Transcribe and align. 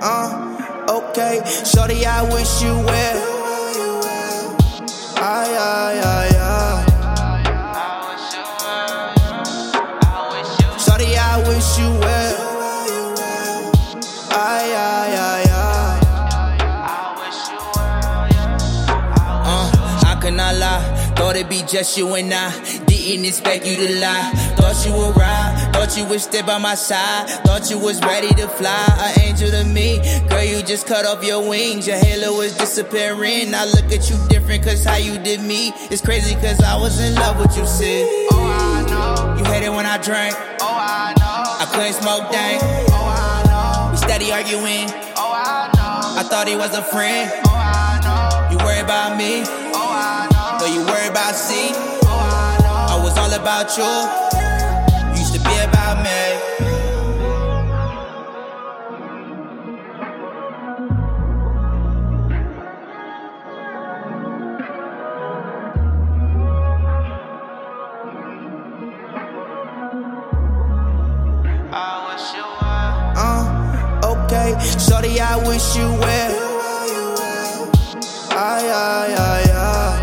Uh, 0.00 0.86
okay. 0.88 1.42
Shorty, 1.64 2.04
I 2.06 2.22
wish 2.22 2.62
you 2.62 2.74
well. 2.74 3.18
Ay, 5.18 5.56
ay, 5.58 6.00
ay, 6.04 6.30
ay. 6.36 6.92
I 11.36 11.38
wish 11.48 11.78
you 11.78 11.90
well. 12.00 12.36
Ay, 14.30 14.72
ay, 14.72 15.16
ay, 15.16 15.44
ay. 15.52 15.98
Uh, 19.44 19.68
I 20.06 20.18
cannot 20.20 20.54
lie. 20.56 21.12
Thought 21.16 21.36
it'd 21.36 21.48
be 21.48 21.62
just 21.66 21.96
you 21.98 22.14
and 22.14 22.32
I. 22.32 22.52
Didn't 22.86 23.24
expect 23.26 23.66
you 23.66 23.76
to 23.76 24.00
lie. 24.00 24.30
Thought 24.56 24.86
you 24.86 24.92
would 24.94 25.16
ride. 25.16 25.65
Thought 25.96 26.04
you 26.04 26.10
would 26.10 26.20
stay 26.20 26.42
by 26.42 26.58
my 26.58 26.74
side. 26.74 27.26
Thought 27.46 27.70
you 27.70 27.78
was 27.78 28.02
ready 28.02 28.28
to 28.28 28.46
fly. 28.48 28.84
An 29.00 29.18
angel 29.18 29.48
to 29.48 29.64
me. 29.64 29.96
Girl, 30.28 30.44
you 30.44 30.62
just 30.62 30.86
cut 30.86 31.06
off 31.06 31.24
your 31.24 31.48
wings. 31.48 31.86
Your 31.86 31.96
halo 31.96 32.36
was 32.36 32.54
disappearing. 32.54 33.54
I 33.54 33.64
look 33.64 33.86
at 33.90 34.10
you 34.10 34.16
different 34.28 34.62
cause 34.62 34.84
how 34.84 34.96
you 34.98 35.16
did 35.16 35.40
me. 35.40 35.72
It's 35.88 36.02
crazy 36.02 36.34
cause 36.34 36.60
I 36.60 36.76
was 36.76 37.00
in 37.00 37.14
love 37.14 37.40
with 37.40 37.56
you, 37.56 37.64
sid. 37.64 38.28
Oh, 38.30 38.44
I 38.44 38.84
know. 38.90 39.38
You 39.38 39.44
hated 39.50 39.70
when 39.70 39.86
I 39.86 39.96
drank. 39.96 40.34
Oh, 40.60 40.68
I 40.68 41.14
know. 41.16 41.64
I 41.64 41.66
couldn't 41.72 41.94
smoke 41.94 42.30
dank. 42.30 42.60
Oh, 42.92 42.92
I 42.92 43.40
know. 43.48 43.92
We 43.92 43.96
steady 43.96 44.30
arguing. 44.32 44.92
Oh, 45.16 45.32
I 45.32 45.72
know. 45.80 46.20
I 46.20 46.28
thought 46.28 46.46
he 46.46 46.56
was 46.56 46.76
a 46.76 46.82
friend. 46.82 47.32
Oh, 47.46 47.56
I 47.56 48.04
know. 48.04 48.52
You 48.52 48.62
worry 48.62 48.80
about 48.80 49.16
me. 49.16 49.44
Oh, 49.72 49.80
I 49.80 50.28
know. 50.28 50.60
Though 50.60 50.74
you 50.74 50.84
worry 50.84 51.08
about 51.08 51.34
C. 51.34 51.72
Oh, 52.04 52.12
I 52.12 52.60
know. 52.60 53.00
I 53.00 53.02
was 53.02 53.16
all 53.16 53.32
about 53.32 53.78
you. 53.78 54.25
Uh, 72.18 74.00
okay. 74.02 74.56
Shorty, 74.80 75.20
I 75.20 75.36
wish 75.46 75.76
you 75.76 75.84
well. 76.00 77.70
Ay, 78.32 78.64
ay, 78.72 79.14
ay, 79.18 79.44
ay. 79.52 80.00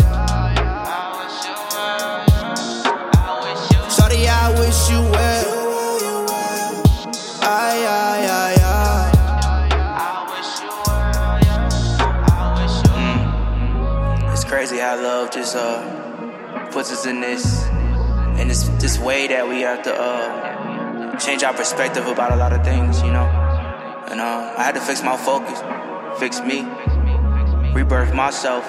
Shorty, 3.90 4.28
I 4.30 4.50
wish 4.60 4.90
you 4.92 5.02
well. 5.10 6.28
Ay, 7.42 7.82
ay, 7.82 8.28
ay, 8.30 8.56
ay. 8.62 9.10
It's 14.32 14.44
crazy 14.44 14.78
how 14.78 14.96
love 15.02 15.32
just 15.32 15.56
uh 15.56 15.82
puts 16.72 16.92
us 16.92 17.08
in 17.08 17.22
this 17.22 17.66
in 18.40 18.48
this 18.50 18.68
this 18.80 19.00
way 19.00 19.26
that 19.28 19.48
we 19.48 19.62
have 19.62 19.82
to 19.84 19.94
uh 19.94 20.53
change 21.20 21.44
our 21.44 21.54
perspective 21.54 22.08
about 22.08 22.32
a 22.32 22.36
lot 22.36 22.54
of 22.54 22.64
things, 22.64 23.02
you 23.02 23.12
know. 23.12 23.26
And 24.10 24.20
uh, 24.20 24.56
I 24.58 24.64
had 24.64 24.76
to 24.76 24.82
fix 24.82 25.04
my 25.04 25.18
focus, 25.18 25.60
fix 26.20 26.42
me, 26.42 26.64
rebirth 27.74 28.14
myself, 28.14 28.66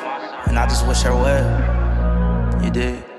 and 0.46 0.58
I 0.58 0.66
just 0.66 0.86
wish 0.86 1.02
her 1.02 1.14
well. 1.14 2.62
You 2.62 2.70
did. 2.70 3.13